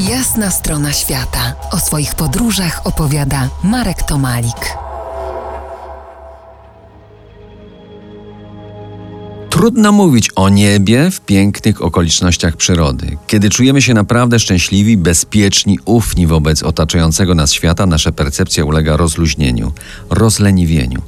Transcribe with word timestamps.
Jasna 0.00 0.50
strona 0.50 0.92
świata. 0.92 1.54
O 1.70 1.78
swoich 1.78 2.14
podróżach 2.14 2.80
opowiada 2.84 3.48
Marek 3.64 4.02
Tomalik. 4.02 4.76
Trudno 9.50 9.92
mówić 9.92 10.30
o 10.36 10.48
niebie 10.48 11.10
w 11.10 11.20
pięknych 11.20 11.82
okolicznościach 11.82 12.56
przyrody. 12.56 13.16
Kiedy 13.26 13.50
czujemy 13.50 13.82
się 13.82 13.94
naprawdę 13.94 14.38
szczęśliwi, 14.38 14.96
bezpieczni, 14.96 15.78
ufni 15.84 16.26
wobec 16.26 16.62
otaczającego 16.62 17.34
nas 17.34 17.52
świata, 17.52 17.86
nasza 17.86 18.12
percepcja 18.12 18.64
ulega 18.64 18.96
rozluźnieniu, 18.96 19.72
rozleniwieniu 20.10 21.02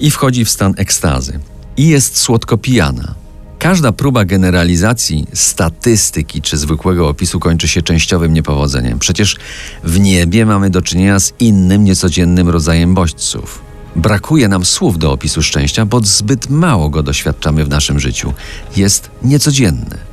i 0.00 0.10
wchodzi 0.10 0.44
w 0.44 0.50
stan 0.50 0.74
ekstazy. 0.76 1.40
I 1.76 1.88
jest 1.88 2.18
słodko 2.18 2.58
pijana. 2.58 3.21
Każda 3.62 3.92
próba 3.92 4.24
generalizacji, 4.24 5.26
statystyki 5.34 6.42
czy 6.42 6.56
zwykłego 6.56 7.08
opisu 7.08 7.40
kończy 7.40 7.68
się 7.68 7.82
częściowym 7.82 8.34
niepowodzeniem. 8.34 8.98
Przecież 8.98 9.36
w 9.84 10.00
niebie 10.00 10.46
mamy 10.46 10.70
do 10.70 10.82
czynienia 10.82 11.20
z 11.20 11.32
innym, 11.40 11.84
niecodziennym 11.84 12.48
rodzajem 12.48 12.94
bodźców. 12.94 13.60
Brakuje 13.96 14.48
nam 14.48 14.64
słów 14.64 14.98
do 14.98 15.12
opisu 15.12 15.42
szczęścia, 15.42 15.86
bo 15.86 16.00
zbyt 16.00 16.50
mało 16.50 16.88
go 16.88 17.02
doświadczamy 17.02 17.64
w 17.64 17.68
naszym 17.68 18.00
życiu. 18.00 18.32
Jest 18.76 19.10
niecodzienny. 19.22 20.11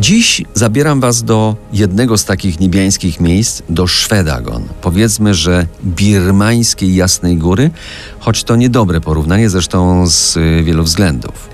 Dziś 0.00 0.42
zabieram 0.54 1.00
Was 1.00 1.22
do 1.22 1.56
jednego 1.72 2.18
z 2.18 2.24
takich 2.24 2.60
niebiańskich 2.60 3.20
miejsc, 3.20 3.62
do 3.68 3.86
Szwedagon. 3.86 4.64
Powiedzmy, 4.82 5.34
że 5.34 5.66
birmańskiej 5.84 6.94
Jasnej 6.94 7.36
Góry, 7.36 7.70
choć 8.20 8.44
to 8.44 8.56
niedobre 8.56 9.00
porównanie, 9.00 9.50
zresztą 9.50 10.06
z 10.06 10.36
y, 10.36 10.62
wielu 10.64 10.82
względów. 10.82 11.48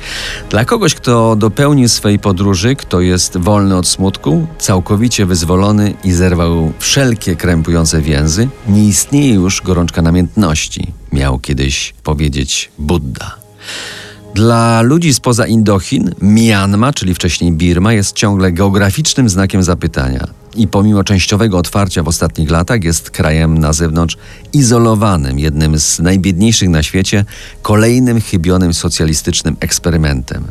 Dla 0.51 0.65
kogoś, 0.65 0.95
kto 0.95 1.37
dopełnił 1.37 1.89
swej 1.89 2.19
podróży, 2.19 2.77
kto 2.77 3.01
jest 3.01 3.37
wolny 3.37 3.77
od 3.77 3.89
smutku, 3.89 4.47
całkowicie 4.59 5.27
wyzwolony 5.27 5.95
i 6.05 6.13
zerwał 6.13 6.73
wszelkie 6.79 7.37
krępujące 7.37 8.03
więzy, 8.03 8.49
nie 8.69 8.85
istnieje 8.85 9.35
już 9.35 9.63
gorączka 9.63 10.03
namiętności, 10.03 10.93
miał 11.13 11.39
kiedyś 11.39 11.95
powiedzieć 12.03 12.71
Buddha. 12.79 13.35
Dla 14.35 14.83
ludzi 14.83 15.15
spoza 15.15 15.47
Indochin 15.47 16.15
Myanma, 16.21 16.93
czyli 16.93 17.15
wcześniej 17.15 17.53
Birma, 17.53 17.93
jest 17.93 18.17
ciągle 18.17 18.53
geograficznym 18.53 19.29
znakiem 19.29 19.63
zapytania. 19.63 20.27
I 20.57 20.69
pomimo 20.69 21.05
częściowego 21.05 21.59
otwarcia 21.59 22.03
w 22.03 22.09
ostatnich 22.09 22.51
latach 22.51 22.85
jest 22.85 23.11
krajem 23.11 23.59
na 23.59 23.73
zewnątrz 23.73 24.17
izolowanym, 24.53 25.39
jednym 25.39 25.79
z 25.79 25.99
najbiedniejszych 25.99 26.69
na 26.69 26.83
świecie, 26.83 27.25
kolejnym 27.63 28.21
chybionym 28.21 28.75
socjalistycznym 28.75 29.57
eksperymentem. 29.61 30.45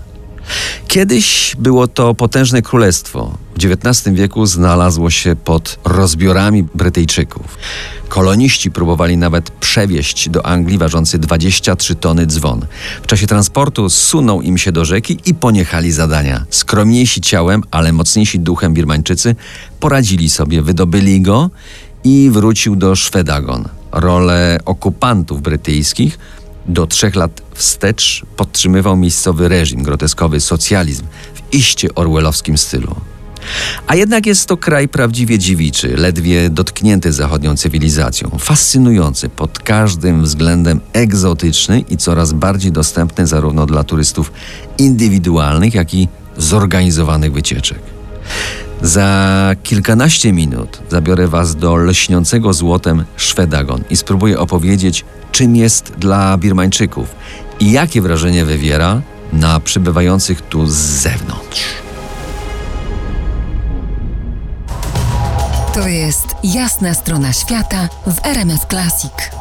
Kiedyś 0.93 1.55
było 1.59 1.87
to 1.87 2.15
potężne 2.15 2.61
królestwo. 2.61 3.37
W 3.55 3.65
XIX 3.65 4.15
wieku 4.15 4.45
znalazło 4.45 5.09
się 5.09 5.35
pod 5.35 5.79
rozbiorami 5.85 6.63
Brytyjczyków. 6.75 7.57
Koloniści 8.09 8.71
próbowali 8.71 9.17
nawet 9.17 9.49
przewieźć 9.49 10.29
do 10.29 10.45
Anglii 10.45 10.77
ważący 10.77 11.19
23 11.19 11.95
tony 11.95 12.25
dzwon. 12.25 12.65
W 13.03 13.07
czasie 13.07 13.27
transportu 13.27 13.89
sunął 13.89 14.41
im 14.41 14.57
się 14.57 14.71
do 14.71 14.85
rzeki 14.85 15.19
i 15.25 15.33
poniechali 15.33 15.91
zadania. 15.91 16.45
Skromniejsi 16.49 17.21
ciałem, 17.21 17.63
ale 17.71 17.93
mocniejsi 17.93 18.39
duchem 18.39 18.73
Birmańczycy 18.73 19.35
poradzili 19.79 20.29
sobie, 20.29 20.61
wydobyli 20.61 21.21
go 21.21 21.49
i 22.03 22.29
wrócił 22.33 22.75
do 22.75 22.95
Szwedagon. 22.95 23.69
Rolę 23.91 24.59
okupantów 24.65 25.41
brytyjskich 25.41 26.19
do 26.65 26.87
trzech 26.87 27.15
lat 27.15 27.41
wstecz 27.53 28.25
podtrzymywał 28.37 28.97
miejscowy 28.97 29.49
reżim, 29.49 29.83
groteskowy 29.83 30.39
socjalizm 30.39 31.03
w 31.33 31.53
iście 31.53 31.95
orwellowskim 31.95 32.57
stylu. 32.57 32.95
A 33.87 33.95
jednak 33.95 34.25
jest 34.25 34.47
to 34.47 34.57
kraj 34.57 34.87
prawdziwie 34.87 35.39
dziewiczy, 35.39 35.97
ledwie 35.97 36.49
dotknięty 36.49 37.13
zachodnią 37.13 37.57
cywilizacją, 37.57 38.29
fascynujący 38.39 39.29
pod 39.29 39.59
każdym 39.59 40.23
względem 40.23 40.79
egzotyczny 40.93 41.79
i 41.79 41.97
coraz 41.97 42.33
bardziej 42.33 42.71
dostępny 42.71 43.27
zarówno 43.27 43.65
dla 43.65 43.83
turystów 43.83 44.31
indywidualnych, 44.77 45.73
jak 45.73 45.93
i 45.93 46.07
zorganizowanych 46.37 47.33
wycieczek. 47.33 47.92
Za 48.83 49.55
kilkanaście 49.63 50.33
minut 50.33 50.81
zabiorę 50.89 51.27
Was 51.27 51.55
do 51.55 51.75
lśniącego 51.75 52.53
złotem 52.53 53.05
Szwedagon 53.17 53.83
i 53.89 53.97
spróbuję 53.97 54.39
opowiedzieć, 54.39 55.05
czym 55.31 55.55
jest 55.55 55.93
dla 55.97 56.37
Birmańczyków 56.37 57.15
i 57.59 57.71
jakie 57.71 58.01
wrażenie 58.01 58.45
wywiera 58.45 59.01
na 59.33 59.59
przybywających 59.59 60.41
tu 60.41 60.67
z 60.67 60.75
zewnątrz. 60.75 61.63
To 65.73 65.87
jest 65.87 66.27
jasna 66.43 66.93
strona 66.93 67.33
świata 67.33 67.89
w 68.07 68.25
RMS 68.25 68.61
Classic. 68.69 69.32